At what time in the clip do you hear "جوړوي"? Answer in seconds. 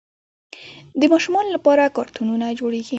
2.59-2.83